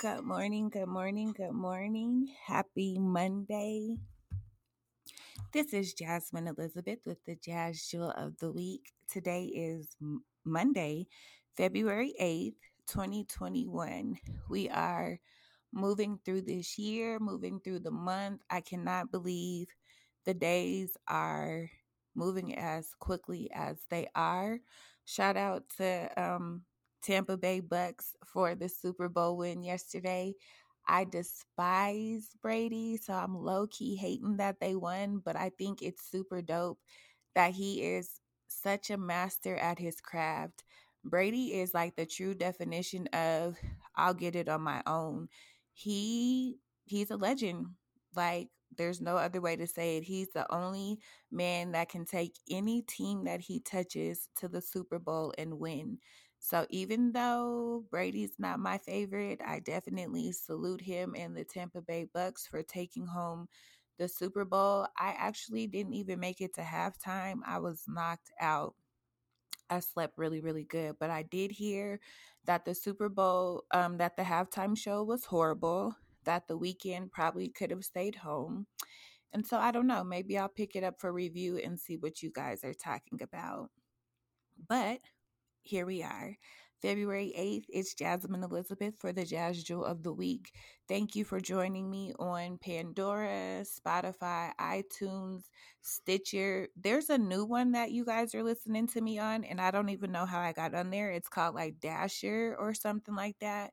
Good 0.00 0.22
morning, 0.22 0.68
good 0.68 0.86
morning, 0.86 1.34
good 1.36 1.50
morning. 1.50 2.28
Happy 2.46 3.00
Monday. 3.00 3.96
This 5.52 5.72
is 5.72 5.92
Jasmine 5.92 6.46
Elizabeth 6.46 7.00
with 7.04 7.18
the 7.24 7.34
Jazz 7.34 7.84
Jewel 7.84 8.12
of 8.12 8.38
the 8.38 8.52
Week. 8.52 8.92
Today 9.10 9.46
is 9.46 9.96
Monday, 10.44 11.08
February 11.56 12.14
8th, 12.22 12.54
2021. 12.86 14.16
We 14.48 14.68
are 14.68 15.18
moving 15.72 16.20
through 16.24 16.42
this 16.42 16.78
year, 16.78 17.18
moving 17.18 17.58
through 17.58 17.80
the 17.80 17.90
month. 17.90 18.42
I 18.48 18.60
cannot 18.60 19.10
believe 19.10 19.66
the 20.24 20.34
days 20.34 20.96
are 21.08 21.68
moving 22.14 22.56
as 22.56 22.94
quickly 23.00 23.50
as 23.52 23.78
they 23.90 24.06
are. 24.14 24.60
Shout 25.06 25.36
out 25.36 25.64
to 25.78 26.08
um, 26.16 26.62
Tampa 27.02 27.36
Bay 27.36 27.60
Bucks 27.60 28.14
for 28.24 28.54
the 28.54 28.68
Super 28.68 29.08
Bowl 29.08 29.36
win 29.36 29.62
yesterday. 29.62 30.34
I 30.86 31.04
despise 31.04 32.30
Brady, 32.42 32.96
so 32.96 33.12
I'm 33.12 33.36
low 33.36 33.66
key 33.66 33.96
hating 33.96 34.38
that 34.38 34.60
they 34.60 34.74
won, 34.74 35.20
but 35.24 35.36
I 35.36 35.50
think 35.58 35.82
it's 35.82 36.10
super 36.10 36.40
dope 36.40 36.78
that 37.34 37.52
he 37.52 37.82
is 37.82 38.20
such 38.48 38.90
a 38.90 38.96
master 38.96 39.56
at 39.56 39.78
his 39.78 40.00
craft. 40.00 40.64
Brady 41.04 41.54
is 41.60 41.74
like 41.74 41.96
the 41.96 42.06
true 42.06 42.34
definition 42.34 43.06
of 43.08 43.56
I'll 43.96 44.14
get 44.14 44.34
it 44.36 44.48
on 44.48 44.62
my 44.62 44.82
own. 44.86 45.28
He 45.74 46.58
he's 46.86 47.10
a 47.10 47.16
legend. 47.16 47.66
Like 48.16 48.48
there's 48.76 49.00
no 49.00 49.16
other 49.16 49.40
way 49.40 49.56
to 49.56 49.66
say 49.66 49.96
it. 49.98 50.04
He's 50.04 50.28
the 50.34 50.52
only 50.52 50.98
man 51.30 51.72
that 51.72 51.88
can 51.88 52.04
take 52.04 52.34
any 52.50 52.82
team 52.82 53.24
that 53.24 53.40
he 53.40 53.60
touches 53.60 54.28
to 54.36 54.48
the 54.48 54.60
Super 54.60 54.98
Bowl 54.98 55.32
and 55.38 55.58
win. 55.58 55.98
So 56.38 56.66
even 56.70 57.12
though 57.12 57.84
Brady's 57.90 58.38
not 58.38 58.60
my 58.60 58.78
favorite, 58.78 59.40
I 59.44 59.58
definitely 59.60 60.32
salute 60.32 60.80
him 60.80 61.14
and 61.16 61.36
the 61.36 61.44
Tampa 61.44 61.82
Bay 61.82 62.06
Bucks 62.12 62.46
for 62.46 62.62
taking 62.62 63.06
home 63.06 63.48
the 63.98 64.08
Super 64.08 64.44
Bowl. 64.44 64.86
I 64.96 65.14
actually 65.18 65.66
didn't 65.66 65.94
even 65.94 66.20
make 66.20 66.40
it 66.40 66.54
to 66.54 66.62
halftime. 66.62 67.40
I 67.44 67.58
was 67.58 67.84
knocked 67.88 68.30
out. 68.40 68.74
I 69.68 69.80
slept 69.80 70.16
really, 70.16 70.40
really 70.40 70.64
good. 70.64 70.96
But 70.98 71.10
I 71.10 71.24
did 71.24 71.50
hear 71.50 72.00
that 72.44 72.64
the 72.64 72.74
Super 72.74 73.08
Bowl, 73.08 73.64
um, 73.72 73.98
that 73.98 74.16
the 74.16 74.22
halftime 74.22 74.78
show 74.78 75.02
was 75.02 75.24
horrible, 75.24 75.94
that 76.24 76.48
the 76.48 76.58
Weeknd 76.58 77.10
probably 77.10 77.48
could 77.48 77.70
have 77.70 77.84
stayed 77.84 78.14
home. 78.14 78.66
And 79.32 79.46
so 79.46 79.58
I 79.58 79.72
don't 79.72 79.86
know. 79.86 80.04
Maybe 80.04 80.38
I'll 80.38 80.48
pick 80.48 80.74
it 80.74 80.84
up 80.84 81.00
for 81.00 81.12
review 81.12 81.58
and 81.58 81.78
see 81.78 81.96
what 81.96 82.22
you 82.22 82.30
guys 82.30 82.64
are 82.64 82.72
talking 82.72 83.20
about. 83.20 83.70
But 84.68 85.00
here 85.68 85.84
we 85.84 86.02
are. 86.02 86.34
February 86.80 87.34
8th, 87.38 87.66
it's 87.68 87.92
Jasmine 87.92 88.42
Elizabeth 88.42 88.94
for 88.96 89.12
the 89.12 89.26
Jazz 89.26 89.62
Jewel 89.62 89.84
of 89.84 90.02
the 90.02 90.12
Week. 90.12 90.50
Thank 90.88 91.14
you 91.14 91.24
for 91.24 91.40
joining 91.40 91.90
me 91.90 92.14
on 92.18 92.56
Pandora, 92.56 93.64
Spotify, 93.64 94.52
iTunes, 94.58 95.42
Stitcher. 95.82 96.68
There's 96.74 97.10
a 97.10 97.18
new 97.18 97.44
one 97.44 97.72
that 97.72 97.90
you 97.90 98.06
guys 98.06 98.34
are 98.34 98.42
listening 98.42 98.86
to 98.88 99.02
me 99.02 99.18
on, 99.18 99.44
and 99.44 99.60
I 99.60 99.70
don't 99.70 99.90
even 99.90 100.10
know 100.10 100.24
how 100.24 100.40
I 100.40 100.52
got 100.52 100.74
on 100.74 100.88
there. 100.88 101.10
It's 101.10 101.28
called 101.28 101.54
like 101.54 101.80
Dasher 101.80 102.56
or 102.58 102.72
something 102.72 103.14
like 103.14 103.36
that. 103.40 103.72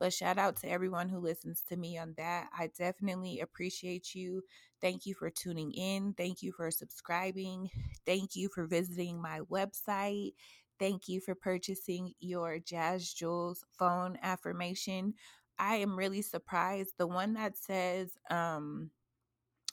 But 0.00 0.12
shout 0.12 0.36
out 0.36 0.56
to 0.56 0.68
everyone 0.68 1.08
who 1.08 1.20
listens 1.20 1.62
to 1.68 1.76
me 1.76 1.96
on 1.96 2.14
that. 2.18 2.48
I 2.52 2.70
definitely 2.76 3.40
appreciate 3.40 4.14
you. 4.14 4.42
Thank 4.80 5.06
you 5.06 5.14
for 5.14 5.30
tuning 5.30 5.72
in. 5.72 6.12
Thank 6.12 6.42
you 6.42 6.52
for 6.52 6.70
subscribing. 6.70 7.70
Thank 8.04 8.34
you 8.34 8.48
for 8.48 8.66
visiting 8.66 9.22
my 9.22 9.40
website. 9.50 10.32
Thank 10.78 11.08
you 11.08 11.20
for 11.20 11.34
purchasing 11.34 12.12
your 12.20 12.58
Jazz 12.58 13.12
Jewels 13.12 13.64
phone 13.78 14.18
affirmation. 14.22 15.14
I 15.58 15.76
am 15.76 15.96
really 15.96 16.22
surprised. 16.22 16.94
The 16.98 17.06
one 17.06 17.34
that 17.34 17.56
says, 17.56 18.10
um, 18.30 18.90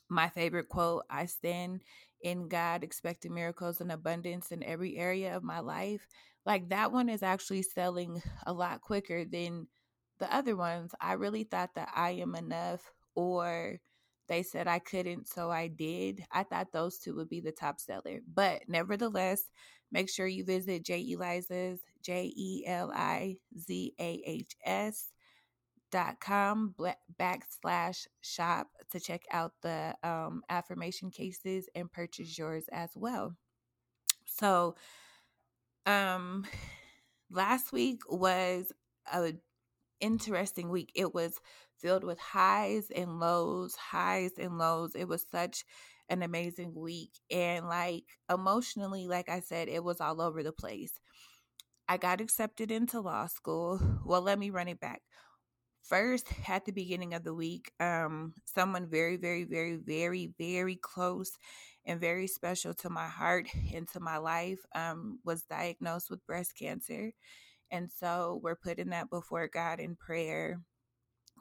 my 0.09 0.29
favorite 0.29 0.69
quote 0.69 1.03
I 1.09 1.25
stand 1.25 1.83
in 2.21 2.47
God, 2.47 2.83
expecting 2.83 3.33
miracles 3.33 3.81
and 3.81 3.91
abundance 3.91 4.51
in 4.51 4.63
every 4.63 4.97
area 4.97 5.35
of 5.35 5.43
my 5.43 5.59
life. 5.59 6.07
Like 6.45 6.69
that 6.69 6.91
one 6.91 7.09
is 7.09 7.23
actually 7.23 7.63
selling 7.63 8.21
a 8.45 8.53
lot 8.53 8.81
quicker 8.81 9.25
than 9.25 9.67
the 10.19 10.33
other 10.33 10.55
ones. 10.55 10.93
I 11.01 11.13
really 11.13 11.43
thought 11.43 11.75
that 11.75 11.89
I 11.95 12.11
am 12.11 12.35
enough 12.35 12.91
or 13.15 13.79
they 14.27 14.43
said 14.43 14.67
I 14.67 14.79
couldn't, 14.79 15.27
so 15.27 15.51
I 15.51 15.67
did. 15.67 16.23
I 16.31 16.43
thought 16.43 16.71
those 16.71 16.97
two 16.97 17.15
would 17.15 17.29
be 17.29 17.41
the 17.41 17.51
top 17.51 17.79
seller. 17.79 18.21
But 18.31 18.63
nevertheless, 18.67 19.43
make 19.91 20.09
sure 20.09 20.27
you 20.27 20.45
visit 20.45 20.85
J 20.85 21.05
Elizah's, 21.11 21.81
J 22.01 22.31
E 22.35 22.63
L 22.65 22.91
I 22.93 23.37
Z 23.59 23.93
A 23.99 24.23
H 24.25 24.55
S 24.65 25.09
dot 25.91 26.19
com 26.19 26.73
backslash 27.19 28.07
shop 28.21 28.67
to 28.89 28.99
check 28.99 29.21
out 29.31 29.51
the 29.61 29.95
um, 30.03 30.41
affirmation 30.49 31.11
cases 31.11 31.69
and 31.75 31.91
purchase 31.91 32.37
yours 32.37 32.65
as 32.71 32.89
well. 32.95 33.35
So, 34.25 34.75
um, 35.85 36.45
last 37.29 37.71
week 37.71 38.01
was 38.09 38.71
a 39.13 39.33
interesting 39.99 40.69
week. 40.69 40.91
It 40.95 41.13
was 41.13 41.39
filled 41.83 42.05
with 42.05 42.19
highs 42.19 42.87
and 42.95 43.19
lows, 43.19 43.75
highs 43.75 44.31
and 44.39 44.57
lows. 44.57 44.95
It 44.95 45.07
was 45.07 45.25
such 45.29 45.65
an 46.09 46.23
amazing 46.23 46.73
week. 46.73 47.11
And 47.29 47.67
like 47.67 48.05
emotionally, 48.31 49.07
like 49.07 49.29
I 49.29 49.41
said, 49.41 49.67
it 49.67 49.83
was 49.83 50.01
all 50.01 50.21
over 50.21 50.41
the 50.41 50.53
place. 50.53 50.93
I 51.87 51.97
got 51.97 52.21
accepted 52.21 52.71
into 52.71 53.01
law 53.01 53.27
school. 53.27 53.79
Well, 54.05 54.21
let 54.21 54.39
me 54.39 54.49
run 54.49 54.69
it 54.69 54.79
back. 54.79 55.01
First, 55.83 56.27
at 56.47 56.65
the 56.65 56.71
beginning 56.71 57.13
of 57.13 57.25
the 57.25 57.33
week, 57.33 57.71
um, 57.81 58.33
someone 58.45 58.87
very, 58.89 59.17
very, 59.17 59.43
very, 59.43 59.75
very, 59.75 60.33
very 60.39 60.77
close 60.77 61.37
and 61.85 61.99
very 61.99 62.27
special 62.27 62.73
to 62.75 62.89
my 62.89 63.07
heart 63.07 63.49
and 63.73 63.87
to 63.89 63.99
my 63.99 64.17
life 64.17 64.59
um, 64.75 65.19
was 65.25 65.43
diagnosed 65.43 66.09
with 66.09 66.25
breast 66.25 66.53
cancer. 66.57 67.11
And 67.69 67.89
so 67.91 68.39
we're 68.41 68.55
putting 68.55 68.89
that 68.91 69.09
before 69.09 69.49
God 69.49 69.81
in 69.81 69.97
prayer, 69.97 70.61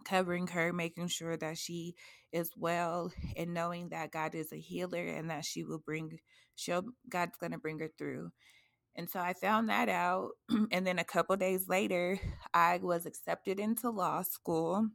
covering 0.02 0.48
her, 0.48 0.72
making 0.72 1.08
sure 1.08 1.36
that 1.36 1.58
she 1.58 1.94
is 2.32 2.50
well, 2.56 3.12
and 3.36 3.54
knowing 3.54 3.90
that 3.90 4.12
God 4.12 4.34
is 4.34 4.52
a 4.52 4.58
healer 4.58 5.06
and 5.06 5.30
that 5.30 5.44
she 5.44 5.64
will 5.64 5.78
bring, 5.78 6.18
she'll, 6.54 6.84
God's 7.08 7.36
going 7.38 7.52
to 7.52 7.58
bring 7.58 7.78
her 7.80 7.90
through. 7.98 8.30
And 8.94 9.08
so 9.08 9.20
I 9.20 9.32
found 9.32 9.68
that 9.68 9.88
out. 9.88 10.30
and 10.70 10.86
then 10.86 10.98
a 10.98 11.04
couple 11.04 11.36
days 11.36 11.68
later, 11.68 12.18
I 12.52 12.78
was 12.82 13.06
accepted 13.06 13.58
into 13.58 13.90
law 13.90 14.22
school. 14.22 14.88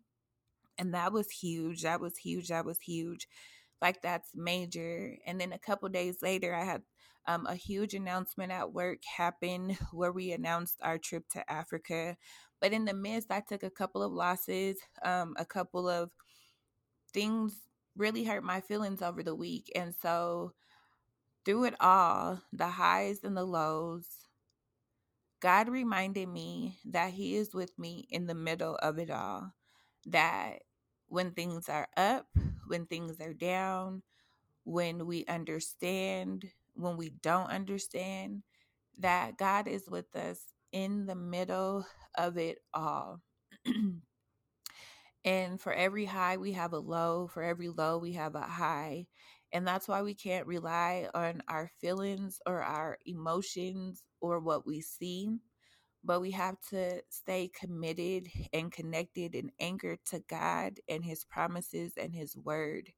And 0.77 0.93
that 0.93 1.11
was 1.11 1.31
huge. 1.31 1.81
That 1.81 1.99
was 1.99 2.17
huge. 2.17 2.49
That 2.49 2.65
was 2.65 2.79
huge. 2.79 3.27
Like 3.81 4.01
that's 4.01 4.31
major. 4.35 5.15
And 5.25 5.39
then 5.39 5.53
a 5.53 5.59
couple 5.59 5.89
days 5.89 6.21
later, 6.21 6.53
I 6.53 6.63
had 6.63 6.81
um, 7.27 7.45
a 7.45 7.55
huge 7.55 7.93
announcement 7.93 8.51
at 8.51 8.73
work 8.73 8.99
happen 9.05 9.77
where 9.91 10.11
we 10.11 10.31
announced 10.31 10.77
our 10.81 10.97
trip 10.97 11.27
to 11.29 11.51
Africa. 11.51 12.17
But 12.59 12.73
in 12.73 12.85
the 12.85 12.93
midst, 12.93 13.31
I 13.31 13.41
took 13.41 13.63
a 13.63 13.69
couple 13.69 14.01
of 14.01 14.11
losses, 14.11 14.77
um, 15.03 15.35
a 15.37 15.45
couple 15.45 15.87
of 15.87 16.09
things 17.13 17.53
really 17.95 18.23
hurt 18.23 18.43
my 18.43 18.61
feelings 18.61 19.01
over 19.01 19.23
the 19.23 19.35
week. 19.35 19.71
And 19.75 19.93
so, 20.01 20.53
through 21.45 21.65
it 21.65 21.75
all, 21.79 22.41
the 22.51 22.67
highs 22.67 23.23
and 23.23 23.35
the 23.37 23.45
lows, 23.45 24.05
God 25.39 25.69
reminded 25.69 26.27
me 26.27 26.79
that 26.85 27.11
He 27.11 27.35
is 27.35 27.53
with 27.53 27.77
me 27.77 28.07
in 28.09 28.27
the 28.27 28.35
middle 28.35 28.75
of 28.77 28.97
it 28.97 29.09
all. 29.09 29.53
That 30.07 30.59
when 31.07 31.31
things 31.31 31.69
are 31.69 31.87
up, 31.97 32.27
when 32.67 32.85
things 32.85 33.19
are 33.21 33.33
down, 33.33 34.03
when 34.63 35.05
we 35.05 35.25
understand, 35.27 36.45
when 36.75 36.97
we 36.97 37.09
don't 37.21 37.49
understand, 37.49 38.43
that 38.99 39.37
God 39.37 39.67
is 39.67 39.89
with 39.89 40.15
us 40.15 40.39
in 40.71 41.05
the 41.05 41.15
middle 41.15 41.85
of 42.17 42.37
it 42.37 42.59
all. 42.73 43.21
and 45.25 45.61
for 45.61 45.73
every 45.73 46.05
high, 46.05 46.37
we 46.37 46.51
have 46.53 46.73
a 46.73 46.79
low. 46.79 47.27
For 47.27 47.43
every 47.43 47.69
low, 47.69 47.97
we 47.97 48.13
have 48.13 48.35
a 48.35 48.41
high. 48.41 49.07
And 49.53 49.65
that's 49.65 49.87
why 49.87 50.01
we 50.01 50.13
can't 50.13 50.47
rely 50.47 51.07
on 51.13 51.41
our 51.47 51.71
feelings 51.79 52.39
or 52.45 52.61
our 52.61 52.97
emotions 53.05 54.03
or 54.19 54.39
what 54.39 54.67
we 54.67 54.81
see. 54.81 55.39
But 56.07 56.21
we 56.21 56.31
have 56.31 56.55
to 56.71 57.03
stay 57.09 57.51
committed 57.53 58.29
and 58.53 58.71
connected 58.71 59.35
and 59.35 59.51
anchored 59.59 59.99
to 60.05 60.23
God 60.29 60.79
and 60.89 61.05
His 61.05 61.25
promises 61.25 61.93
and 61.97 62.15
His 62.15 62.37
word 62.37 62.91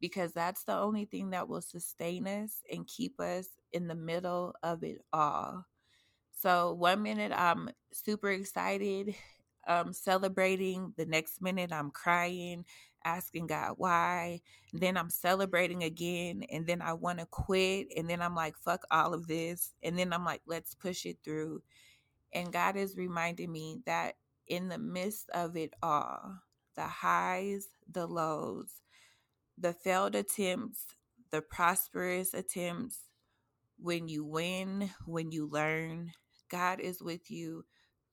because 0.00 0.32
that's 0.32 0.64
the 0.64 0.76
only 0.76 1.04
thing 1.04 1.30
that 1.30 1.48
will 1.48 1.60
sustain 1.62 2.26
us 2.26 2.62
and 2.72 2.86
keep 2.86 3.20
us 3.20 3.46
in 3.72 3.88
the 3.88 3.94
middle 3.94 4.54
of 4.62 4.82
it 4.82 5.00
all. 5.12 5.64
So, 6.32 6.72
one 6.74 7.02
minute 7.02 7.32
I'm 7.34 7.70
super 7.92 8.30
excited, 8.30 9.14
um, 9.66 9.92
celebrating, 9.92 10.94
the 10.96 11.06
next 11.06 11.42
minute 11.42 11.72
I'm 11.72 11.90
crying, 11.90 12.64
asking 13.04 13.48
God 13.48 13.74
why. 13.76 14.40
Then 14.72 14.96
I'm 14.96 15.10
celebrating 15.10 15.82
again, 15.82 16.44
and 16.52 16.66
then 16.66 16.80
I 16.82 16.92
want 16.92 17.18
to 17.18 17.26
quit, 17.26 17.88
and 17.96 18.08
then 18.08 18.22
I'm 18.22 18.36
like, 18.36 18.56
fuck 18.56 18.84
all 18.90 19.14
of 19.14 19.26
this. 19.26 19.74
And 19.82 19.98
then 19.98 20.12
I'm 20.12 20.24
like, 20.24 20.42
let's 20.46 20.74
push 20.74 21.06
it 21.06 21.18
through. 21.24 21.62
And 22.32 22.52
God 22.52 22.76
is 22.76 22.96
reminding 22.96 23.50
me 23.50 23.80
that 23.86 24.14
in 24.46 24.68
the 24.68 24.78
midst 24.78 25.30
of 25.30 25.56
it 25.56 25.74
all, 25.82 26.40
the 26.76 26.84
highs, 26.84 27.66
the 27.90 28.06
lows, 28.06 28.80
the 29.56 29.72
failed 29.72 30.14
attempts, 30.14 30.86
the 31.30 31.42
prosperous 31.42 32.34
attempts, 32.34 33.00
when 33.78 34.08
you 34.08 34.24
win, 34.24 34.90
when 35.06 35.30
you 35.30 35.48
learn, 35.48 36.12
God 36.50 36.80
is 36.80 37.02
with 37.02 37.30
you 37.30 37.64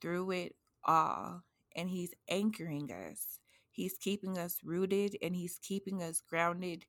through 0.01 0.31
it 0.31 0.55
all. 0.83 1.43
And 1.75 1.89
He's 1.89 2.13
anchoring 2.29 2.91
us. 2.91 3.39
He's 3.71 3.95
keeping 3.99 4.37
us 4.37 4.59
rooted 4.63 5.17
and 5.21 5.35
He's 5.35 5.59
keeping 5.61 6.01
us 6.01 6.21
grounded 6.21 6.85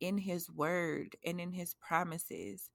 in 0.00 0.18
His 0.18 0.50
word 0.50 1.16
and 1.24 1.40
in 1.40 1.52
His 1.52 1.74
promises. 1.74 2.70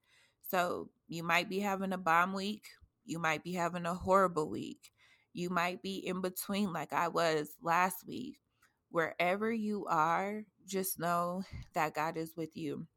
So 0.49 0.89
you 1.07 1.23
might 1.23 1.49
be 1.49 1.59
having 1.59 1.93
a 1.93 1.97
bomb 1.97 2.33
week. 2.33 2.63
You 3.05 3.19
might 3.19 3.43
be 3.43 3.53
having 3.53 3.85
a 3.85 3.93
horrible 3.93 4.49
week. 4.49 4.91
You 5.33 5.49
might 5.49 5.81
be 5.81 5.97
in 5.97 6.21
between, 6.21 6.73
like 6.73 6.93
I 6.93 7.07
was 7.07 7.49
last 7.61 8.05
week. 8.07 8.37
Wherever 8.89 9.51
you 9.51 9.85
are, 9.87 10.43
just 10.67 10.99
know 10.99 11.43
that 11.73 11.93
God 11.93 12.17
is 12.17 12.33
with 12.35 12.57
you 12.57 12.87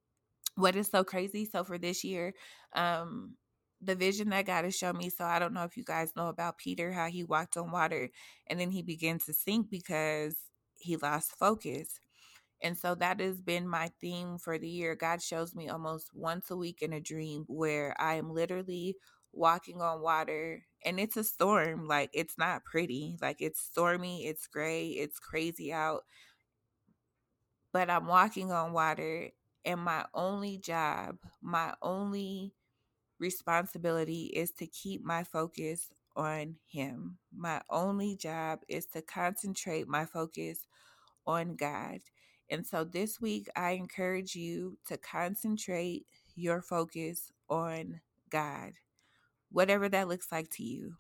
what 0.57 0.77
is 0.77 0.89
so 0.89 1.05
crazy 1.05 1.45
so 1.45 1.65
for 1.65 1.79
this 1.79 2.05
year 2.05 2.35
um 2.75 3.35
the 3.81 3.95
vision 3.95 4.31
that 4.31 4.47
god 4.47 4.65
has 4.65 4.77
shown 4.77 4.97
me 4.97 5.11
so 5.11 5.25
i 5.25 5.39
don't 5.39 5.53
know 5.53 5.65
if 5.65 5.77
you 5.77 5.85
guys 5.85 6.13
know 6.17 6.29
about 6.29 6.59
peter 6.59 6.93
how 6.93 7.07
he 7.07 7.25
walked 7.25 7.57
on 7.57 7.71
water 7.71 8.11
and 8.47 8.61
then 8.61 8.71
he 8.71 8.83
began 8.83 9.19
to 9.19 9.33
sink 9.33 9.69
because 9.71 10.37
he 10.77 10.97
lost 10.97 11.37
focus 11.39 12.01
and 12.63 12.79
so 12.79 12.95
that 12.95 13.21
has 13.21 13.41
been 13.41 13.69
my 13.69 13.91
theme 14.01 14.39
for 14.39 14.59
the 14.59 14.69
year 14.69 14.95
god 14.95 15.21
shows 15.23 15.55
me 15.55 15.69
almost 15.69 16.11
once 16.15 16.51
a 16.51 16.57
week 16.57 16.83
in 16.83 16.93
a 16.93 17.01
dream 17.01 17.45
where 17.49 17.95
i 18.01 18.15
am 18.15 18.33
literally 18.33 18.97
walking 19.37 19.81
on 19.83 20.01
water 20.01 20.65
and 20.85 21.01
it's 21.01 21.17
a 21.17 21.25
storm 21.25 21.87
like 21.87 22.11
it's 22.13 22.39
not 22.39 22.65
pretty 22.65 23.17
like 23.21 23.37
it's 23.41 23.61
stormy 23.61 24.27
it's 24.27 24.47
gray 24.47 24.89
it's 24.89 25.19
crazy 25.19 25.73
out 25.73 26.05
but 27.73 27.91
i'm 27.91 28.07
walking 28.07 28.53
on 28.53 28.73
water 28.73 29.31
and 29.65 29.81
my 29.81 30.05
only 30.13 30.59
job, 30.59 31.17
my 31.41 31.75
only 31.81 32.53
responsibility 33.19 34.25
is 34.27 34.51
to 34.53 34.67
keep 34.67 35.03
my 35.03 35.25
focus 35.25 35.89
on 36.17 36.57
Him. 36.67 37.19
My 37.35 37.63
only 37.71 38.17
job 38.17 38.61
is 38.69 38.87
to 38.89 39.03
concentrate 39.03 39.89
my 39.89 40.05
focus 40.05 40.67
on 41.27 41.57
God. 41.57 42.01
And 42.51 42.67
so 42.67 42.85
this 42.85 43.21
week, 43.21 43.49
I 43.57 43.71
encourage 43.73 44.37
you 44.37 44.77
to 44.89 44.99
concentrate 44.99 46.07
your 46.37 46.61
focus 46.61 47.33
on 47.49 48.01
God, 48.29 48.73
whatever 49.55 49.89
that 49.89 50.09
looks 50.09 50.33
like 50.33 50.51
to 50.51 50.65
you. 50.65 50.97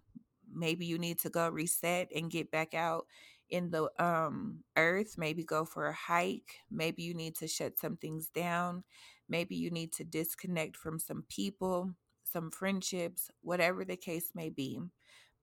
Maybe 0.54 0.86
you 0.86 0.96
need 0.96 1.18
to 1.20 1.28
go 1.28 1.48
reset 1.48 2.08
and 2.14 2.30
get 2.30 2.52
back 2.52 2.72
out 2.72 3.06
in 3.50 3.70
the 3.70 3.90
um, 3.98 4.60
earth. 4.76 5.16
Maybe 5.18 5.42
go 5.42 5.64
for 5.64 5.88
a 5.88 5.92
hike. 5.92 6.54
Maybe 6.70 7.02
you 7.02 7.14
need 7.14 7.34
to 7.38 7.48
shut 7.48 7.76
some 7.76 7.96
things 7.96 8.28
down. 8.28 8.84
Maybe 9.28 9.56
you 9.56 9.70
need 9.72 9.92
to 9.94 10.04
disconnect 10.04 10.76
from 10.76 11.00
some 11.00 11.24
people, 11.28 11.90
some 12.22 12.52
friendships, 12.52 13.28
whatever 13.42 13.84
the 13.84 13.96
case 13.96 14.30
may 14.36 14.50
be. 14.50 14.78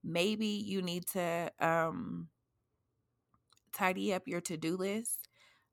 Maybe 0.02 0.46
you 0.46 0.80
need 0.80 1.06
to 1.08 1.52
um, 1.60 2.28
tidy 3.74 4.14
up 4.14 4.22
your 4.26 4.40
to 4.40 4.56
do 4.56 4.74
list, 4.78 5.28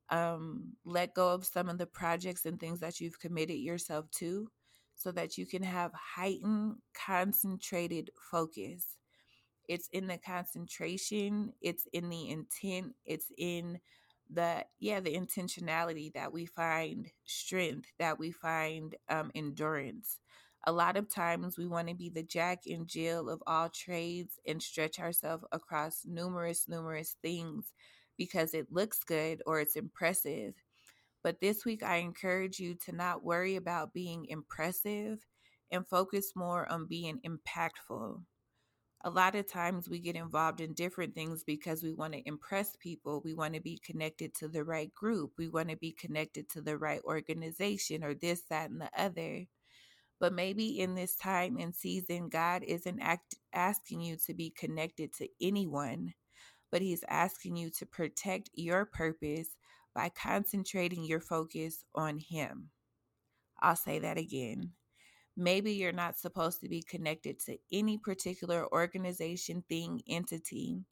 um, 0.09 0.73
let 0.83 1.13
go 1.13 1.29
of 1.29 1.45
some 1.45 1.69
of 1.69 1.77
the 1.77 1.85
projects 1.85 2.45
and 2.45 2.59
things 2.59 2.81
that 2.81 2.99
you've 2.99 3.19
committed 3.19 3.59
yourself 3.59 4.11
to 4.17 4.49
so 4.99 5.13
that 5.13 5.37
you 5.37 5.45
can 5.45 5.63
have 5.63 5.91
heightened, 5.93 6.75
concentrated 6.93 8.11
focus. 8.29 8.97
It's 9.69 9.87
in 9.93 10.07
the 10.07 10.17
concentration 10.17 11.53
it's 11.61 11.87
in 11.93 12.09
the 12.09 12.29
intent 12.29 12.95
it's 13.05 13.31
in 13.37 13.79
the 14.31 14.65
yeah 14.79 14.99
the 14.99 15.15
intentionality 15.15 16.11
that 16.13 16.33
we 16.33 16.45
find 16.45 17.07
strength 17.25 17.89
that 17.99 18.19
we 18.19 18.31
find 18.31 18.95
um, 19.09 19.31
endurance. 19.35 20.19
A 20.67 20.71
lot 20.71 20.97
of 20.97 21.07
times 21.13 21.57
we 21.57 21.67
want 21.67 21.87
to 21.87 21.95
be 21.95 22.09
the 22.09 22.23
jack 22.23 22.63
and 22.67 22.87
jill 22.87 23.29
of 23.29 23.41
all 23.47 23.69
trades 23.69 24.33
and 24.45 24.61
stretch 24.61 24.99
ourselves 24.99 25.45
across 25.51 26.01
numerous 26.05 26.67
numerous 26.67 27.15
things 27.21 27.73
because 28.17 28.53
it 28.53 28.67
looks 28.71 29.03
good 29.03 29.41
or 29.45 29.61
it's 29.61 29.77
impressive 29.77 30.55
but 31.23 31.39
this 31.41 31.65
week 31.65 31.83
i 31.83 31.97
encourage 31.97 32.59
you 32.59 32.75
to 32.75 32.91
not 32.91 33.23
worry 33.23 33.55
about 33.55 33.93
being 33.93 34.25
impressive 34.25 35.25
and 35.71 35.87
focus 35.87 36.33
more 36.35 36.71
on 36.71 36.87
being 36.87 37.19
impactful 37.25 38.21
a 39.03 39.09
lot 39.09 39.35
of 39.35 39.49
times 39.49 39.87
we 39.87 39.99
get 39.99 40.15
involved 40.17 40.59
in 40.59 40.73
different 40.73 41.15
things 41.15 41.43
because 41.45 41.83
we 41.83 41.93
want 41.93 42.13
to 42.13 42.27
impress 42.27 42.75
people. 42.75 43.21
We 43.23 43.33
want 43.33 43.53
to 43.53 43.61
be 43.61 43.77
connected 43.77 44.35
to 44.35 44.49
the 44.49 44.63
right 44.65 44.93
group. 44.93 45.31
We 45.37 45.47
want 45.47 45.69
to 45.69 45.77
be 45.77 45.93
connected 45.93 46.49
to 46.49 46.61
the 46.61 46.77
right 46.77 47.01
organization 47.05 48.03
or 48.03 48.13
this, 48.13 48.41
that, 48.49 48.69
and 48.69 48.81
the 48.81 48.89
other. 48.97 49.45
But 50.19 50.33
maybe 50.33 50.79
in 50.79 50.95
this 50.95 51.15
time 51.15 51.57
and 51.57 51.73
season, 51.73 52.29
God 52.29 52.63
isn't 52.63 52.99
act- 52.99 53.35
asking 53.53 54.01
you 54.01 54.17
to 54.27 54.33
be 54.33 54.49
connected 54.49 55.13
to 55.15 55.29
anyone, 55.41 56.13
but 56.71 56.81
He's 56.81 57.03
asking 57.09 57.57
you 57.57 57.69
to 57.79 57.85
protect 57.85 58.49
your 58.53 58.85
purpose 58.85 59.55
by 59.93 60.09
concentrating 60.09 61.03
your 61.03 61.19
focus 61.19 61.83
on 61.95 62.17
Him. 62.17 62.69
I'll 63.61 63.75
say 63.75 63.99
that 63.99 64.17
again. 64.17 64.71
Maybe 65.35 65.73
you're 65.73 65.91
not 65.91 66.17
supposed 66.17 66.61
to 66.61 66.69
be 66.69 66.81
connected 66.81 67.39
to 67.45 67.57
any 67.71 67.97
particular 67.97 68.67
organization, 68.73 69.63
thing, 69.69 70.01
entity, 70.07 70.83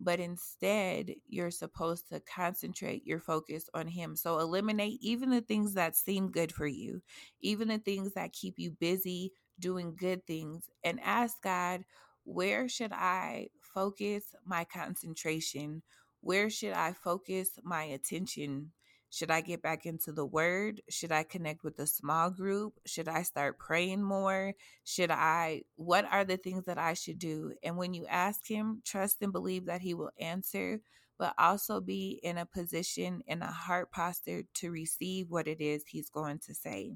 but 0.00 0.18
instead 0.18 1.12
you're 1.28 1.50
supposed 1.50 2.08
to 2.08 2.20
concentrate 2.20 3.06
your 3.06 3.20
focus 3.20 3.68
on 3.74 3.86
Him. 3.86 4.16
So 4.16 4.38
eliminate 4.38 4.98
even 5.02 5.30
the 5.30 5.42
things 5.42 5.74
that 5.74 5.96
seem 5.96 6.30
good 6.30 6.52
for 6.52 6.66
you, 6.66 7.02
even 7.40 7.68
the 7.68 7.78
things 7.78 8.14
that 8.14 8.32
keep 8.32 8.54
you 8.58 8.70
busy 8.70 9.32
doing 9.58 9.94
good 9.94 10.26
things, 10.26 10.70
and 10.82 10.98
ask 11.04 11.42
God, 11.42 11.84
where 12.24 12.68
should 12.68 12.92
I 12.92 13.48
focus 13.74 14.24
my 14.46 14.64
concentration? 14.64 15.82
Where 16.20 16.50
should 16.50 16.72
I 16.72 16.92
focus 16.92 17.58
my 17.62 17.84
attention? 17.84 18.72
Should 19.12 19.30
I 19.30 19.40
get 19.40 19.60
back 19.60 19.86
into 19.86 20.12
the 20.12 20.24
word? 20.24 20.82
Should 20.88 21.10
I 21.10 21.24
connect 21.24 21.64
with 21.64 21.78
a 21.80 21.86
small 21.86 22.30
group? 22.30 22.74
Should 22.86 23.08
I 23.08 23.22
start 23.22 23.58
praying 23.58 24.02
more? 24.02 24.54
Should 24.84 25.10
I, 25.10 25.62
what 25.74 26.04
are 26.04 26.24
the 26.24 26.36
things 26.36 26.66
that 26.66 26.78
I 26.78 26.94
should 26.94 27.18
do? 27.18 27.54
And 27.64 27.76
when 27.76 27.92
you 27.92 28.06
ask 28.06 28.48
Him, 28.48 28.82
trust 28.84 29.20
and 29.20 29.32
believe 29.32 29.66
that 29.66 29.80
He 29.80 29.94
will 29.94 30.12
answer, 30.20 30.80
but 31.18 31.34
also 31.38 31.80
be 31.80 32.20
in 32.22 32.38
a 32.38 32.46
position, 32.46 33.22
in 33.26 33.42
a 33.42 33.50
heart 33.50 33.90
posture 33.90 34.44
to 34.54 34.70
receive 34.70 35.26
what 35.28 35.48
it 35.48 35.60
is 35.60 35.84
He's 35.88 36.08
going 36.08 36.38
to 36.46 36.54
say. 36.54 36.92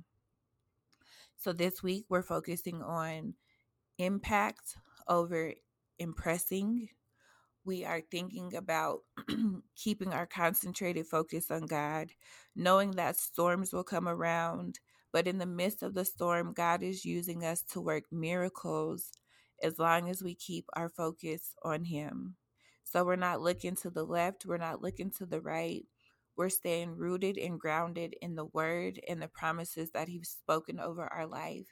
So 1.36 1.52
this 1.52 1.82
week, 1.82 2.04
we're 2.08 2.22
focusing 2.22 2.80
on 2.80 3.34
impact 3.98 4.76
over 5.08 5.54
impressing 5.98 6.88
we 7.64 7.84
are 7.84 8.00
thinking 8.00 8.54
about 8.54 9.00
keeping 9.76 10.12
our 10.12 10.26
concentrated 10.26 11.06
focus 11.06 11.50
on 11.50 11.66
God, 11.66 12.12
knowing 12.54 12.92
that 12.92 13.16
storms 13.16 13.72
will 13.72 13.84
come 13.84 14.08
around, 14.08 14.80
but 15.12 15.26
in 15.26 15.38
the 15.38 15.46
midst 15.46 15.82
of 15.82 15.94
the 15.94 16.04
storm, 16.04 16.52
God 16.52 16.82
is 16.82 17.04
using 17.04 17.44
us 17.44 17.62
to 17.72 17.80
work 17.80 18.04
miracles 18.12 19.12
as 19.62 19.78
long 19.78 20.10
as 20.10 20.22
we 20.22 20.34
keep 20.34 20.66
our 20.74 20.88
focus 20.88 21.54
on 21.62 21.84
Him. 21.84 22.36
So 22.84 23.04
we're 23.04 23.16
not 23.16 23.40
looking 23.40 23.76
to 23.76 23.90
the 23.90 24.04
left, 24.04 24.46
we're 24.46 24.58
not 24.58 24.82
looking 24.82 25.10
to 25.12 25.26
the 25.26 25.40
right. 25.40 25.84
We're 26.36 26.48
staying 26.48 26.96
rooted 26.96 27.38
and 27.38 27.60
grounded 27.60 28.14
in 28.20 28.34
the 28.34 28.46
word 28.46 29.00
and 29.08 29.22
the 29.22 29.28
promises 29.28 29.90
that 29.92 30.08
He's 30.08 30.28
spoken 30.28 30.80
over 30.80 31.04
our 31.12 31.26
life. 31.26 31.68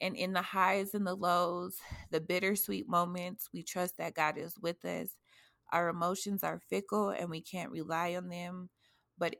And 0.00 0.16
in 0.16 0.32
the 0.32 0.42
highs 0.42 0.94
and 0.94 1.06
the 1.06 1.14
lows, 1.14 1.76
the 2.10 2.20
bittersweet 2.20 2.88
moments, 2.88 3.48
we 3.52 3.62
trust 3.62 3.98
that 3.98 4.14
God 4.14 4.38
is 4.38 4.54
with 4.60 4.84
us. 4.84 5.10
Our 5.72 5.88
emotions 5.88 6.44
are 6.44 6.60
fickle 6.70 7.10
and 7.10 7.30
we 7.30 7.40
can't 7.40 7.70
rely 7.70 8.14
on 8.16 8.28
them, 8.28 8.70
but 9.18 9.36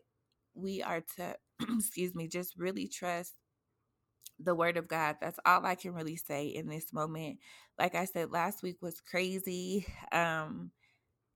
we 0.54 0.82
are 0.82 1.02
to, 1.16 1.36
excuse 1.78 2.14
me, 2.14 2.28
just 2.28 2.56
really 2.58 2.88
trust 2.88 3.34
the 4.38 4.54
word 4.54 4.76
of 4.76 4.88
God. 4.88 5.16
That's 5.20 5.38
all 5.44 5.64
I 5.66 5.74
can 5.74 5.94
really 5.94 6.16
say 6.16 6.46
in 6.46 6.68
this 6.68 6.92
moment. 6.92 7.38
Like 7.78 7.94
I 7.94 8.04
said, 8.04 8.30
last 8.30 8.62
week 8.62 8.76
was 8.80 9.00
crazy. 9.00 9.86
Um, 10.12 10.70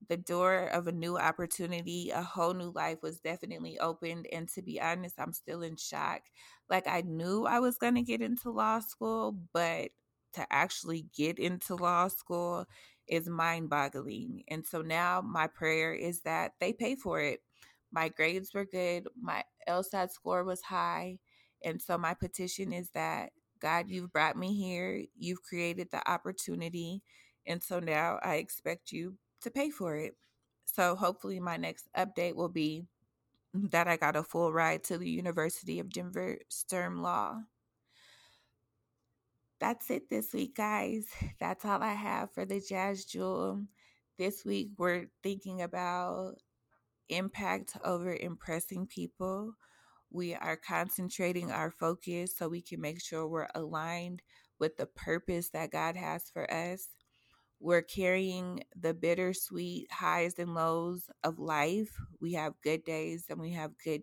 the 0.09 0.17
door 0.17 0.69
of 0.69 0.87
a 0.87 0.93
new 0.93 1.17
opportunity, 1.19 2.11
a 2.11 2.23
whole 2.23 2.55
new 2.55 2.73
life 2.75 2.99
was 3.03 3.21
definitely 3.21 3.79
opened. 3.79 4.27
And 4.33 4.49
to 4.51 4.63
be 4.63 4.81
honest, 4.81 5.17
I'm 5.19 5.33
still 5.33 5.63
in 5.63 5.77
shock. 5.77 6.23
Like, 6.69 6.87
I 6.87 7.03
knew 7.03 7.47
I 7.47 7.61
was 7.61 7.79
going 7.79 7.95
to 7.95 8.03
get 8.03 8.21
into 8.21 8.51
law 8.51 8.81
school, 8.81 9.37
but 9.53 9.91
to 10.35 10.47
actually 10.51 11.07
get 11.17 11.39
into 11.39 11.75
law 11.77 12.09
school 12.09 12.67
is 13.09 13.29
mind 13.29 13.69
boggling. 13.69 14.43
And 14.49 14.67
so 14.67 14.81
now 14.83 15.21
my 15.21 15.47
prayer 15.47 15.93
is 15.93 16.21
that 16.21 16.53
they 16.61 16.73
pay 16.73 16.97
for 16.97 17.21
it. 17.21 17.41
My 17.93 18.09
grades 18.09 18.55
were 18.55 18.65
good, 18.65 19.07
my 19.21 19.45
LSAT 19.69 20.11
score 20.11 20.45
was 20.45 20.63
high. 20.63 21.19
And 21.63 21.81
so 21.81 21.99
my 21.99 22.15
petition 22.15 22.73
is 22.73 22.91
that 22.91 23.31
God, 23.61 23.87
you've 23.89 24.13
brought 24.13 24.37
me 24.37 24.55
here, 24.57 25.05
you've 25.17 25.43
created 25.43 25.89
the 25.91 26.11
opportunity. 26.11 27.03
And 27.47 27.63
so 27.63 27.79
now 27.81 28.19
I 28.23 28.37
expect 28.37 28.93
you 28.93 29.17
to 29.43 29.51
pay 29.51 29.71
for 29.71 29.97
it. 29.97 30.17
So 30.65 30.97
hopefully 30.97 31.41
my 31.41 31.57
next 31.57 31.89
update 31.97 32.35
will 32.35 32.49
be 32.49 32.87
that 33.55 33.89
I 33.89 33.97
got 33.97 34.17
a 34.17 34.23
full 34.23 34.53
ride 34.53 34.85
to 34.85 34.99
the 34.99 35.11
University 35.11 35.79
of 35.79 35.91
Denver 35.91 36.39
Sturm 36.49 37.03
Law. 37.03 37.43
That's 39.61 39.91
it 39.91 40.09
this 40.11 40.33
week, 40.33 40.57
guys. 40.57 41.07
That's 41.41 41.65
all 41.65 41.83
I 41.83 41.93
have 41.93 42.33
for 42.33 42.45
the 42.45 42.61
Jazz 42.61 43.05
Jewel. 43.05 43.63
This 44.19 44.45
week, 44.45 44.71
we're 44.77 45.07
thinking 45.23 45.63
about 45.63 46.35
impact 47.09 47.77
over 47.85 48.15
impressing 48.15 48.87
people. 48.87 49.55
We 50.11 50.35
are 50.35 50.57
concentrating 50.57 51.51
our 51.51 51.71
focus 51.71 52.37
so 52.37 52.49
we 52.49 52.61
can 52.61 52.81
make 52.81 53.01
sure 53.01 53.27
we're 53.27 53.49
aligned 53.55 54.23
with 54.59 54.77
the 54.77 54.87
purpose 54.87 55.49
that 55.51 55.73
God 55.73 55.97
has 55.97 56.29
for 56.31 56.53
us. 56.53 56.89
We're 57.63 57.83
carrying 57.83 58.65
the 58.77 58.93
bittersweet 58.93 59.93
highs 59.93 60.39
and 60.39 60.55
lows 60.55 61.05
of 61.25 61.39
life. 61.39 61.97
We 62.21 62.35
have 62.35 62.55
good 62.63 62.85
days 62.85 63.27
and 63.31 63.41
we 63.41 63.53
have 63.53 63.73
good 63.85 64.03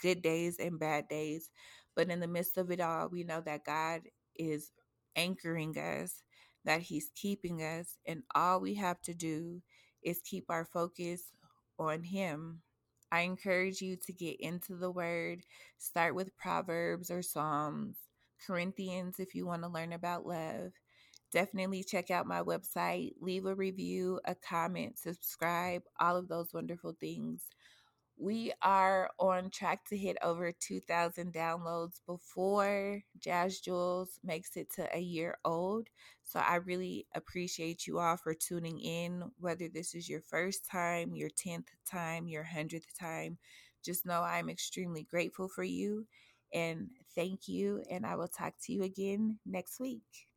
good 0.00 0.22
days 0.22 0.58
and 0.60 0.78
bad 0.78 1.08
days. 1.08 1.50
But 1.96 2.10
in 2.10 2.20
the 2.20 2.28
midst 2.28 2.56
of 2.56 2.70
it 2.70 2.80
all, 2.80 3.08
we 3.08 3.24
know 3.24 3.42
that 3.42 3.66
God 3.66 4.02
is 4.36 4.70
anchoring 5.16 5.76
us, 5.76 6.22
that 6.64 6.82
He's 6.82 7.10
keeping 7.16 7.62
us, 7.62 7.98
and 8.06 8.22
all 8.36 8.60
we 8.60 8.74
have 8.76 9.02
to 9.02 9.14
do 9.14 9.60
is 10.04 10.22
keep 10.24 10.46
our 10.48 10.64
focus 10.64 11.22
on 11.80 12.04
Him. 12.04 12.62
I 13.12 13.22
encourage 13.22 13.82
you 13.82 13.96
to 14.06 14.12
get 14.14 14.40
into 14.40 14.76
the 14.76 14.90
Word. 14.92 15.42
Start 15.78 16.14
with 16.14 16.36
Proverbs 16.38 17.10
or 17.10 17.22
Psalms, 17.22 17.96
Corinthians 18.46 19.18
if 19.18 19.34
you 19.34 19.46
want 19.46 19.62
to 19.64 19.68
learn 19.68 19.92
about 19.92 20.26
love. 20.26 20.72
Definitely 21.32 21.84
check 21.84 22.10
out 22.10 22.26
my 22.26 22.42
website, 22.42 23.12
leave 23.20 23.46
a 23.46 23.54
review, 23.54 24.20
a 24.24 24.34
comment, 24.34 24.98
subscribe, 24.98 25.82
all 26.00 26.16
of 26.16 26.28
those 26.28 26.52
wonderful 26.52 26.96
things. 26.98 27.46
We 28.18 28.52
are 28.62 29.10
on 29.18 29.50
track 29.50 29.86
to 29.88 29.96
hit 29.96 30.18
over 30.22 30.52
2,000 30.52 31.32
downloads 31.32 32.00
before 32.06 33.00
Jazz 33.18 33.60
Jewels 33.60 34.18
makes 34.22 34.56
it 34.56 34.70
to 34.74 34.88
a 34.94 35.00
year 35.00 35.38
old. 35.44 35.88
So 36.24 36.40
I 36.40 36.56
really 36.56 37.06
appreciate 37.14 37.86
you 37.86 37.98
all 37.98 38.16
for 38.16 38.34
tuning 38.34 38.80
in, 38.80 39.22
whether 39.38 39.68
this 39.68 39.94
is 39.94 40.08
your 40.08 40.20
first 40.20 40.68
time, 40.70 41.14
your 41.14 41.30
10th 41.30 41.68
time, 41.90 42.28
your 42.28 42.44
100th 42.44 42.98
time. 42.98 43.38
Just 43.82 44.04
know 44.04 44.22
I'm 44.22 44.50
extremely 44.50 45.04
grateful 45.04 45.48
for 45.48 45.64
you 45.64 46.06
and 46.52 46.88
thank 47.14 47.48
you. 47.48 47.82
And 47.90 48.04
I 48.04 48.16
will 48.16 48.28
talk 48.28 48.54
to 48.64 48.72
you 48.72 48.82
again 48.82 49.38
next 49.46 49.80
week. 49.80 50.29